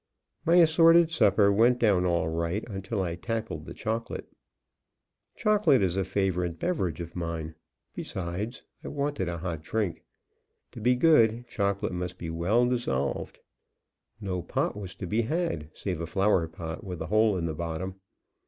My 0.47 0.55
assorted 0.55 1.11
supper 1.11 1.51
went 1.53 1.77
down 1.77 2.07
all 2.07 2.27
right 2.27 2.67
until 2.67 3.03
I 3.03 3.13
tackled 3.13 3.65
the 3.67 3.73
chocolate. 3.75 4.25
Chocolate 5.35 5.83
is 5.83 5.95
a 5.95 6.03
favorite 6.03 6.57
beverage 6.57 6.99
of 6.99 7.15
mine; 7.15 7.53
besides, 7.93 8.63
I 8.83 8.87
wanted 8.87 9.29
a 9.29 9.37
hot 9.37 9.61
drink. 9.61 10.03
To 10.71 10.81
be 10.81 10.95
good, 10.95 11.47
chocolate 11.47 11.93
must 11.93 12.17
be 12.17 12.31
well 12.31 12.65
dissolved. 12.65 13.41
No 14.19 14.41
pot 14.41 14.75
was 14.75 14.95
to 14.95 15.05
be 15.05 15.21
had, 15.21 15.69
save 15.73 16.01
a 16.01 16.07
flower 16.07 16.47
pot 16.47 16.83
with 16.83 16.99
a 16.99 17.05
hole 17.05 17.37
in 17.37 17.45
the 17.45 17.53
bottom. 17.53 18.01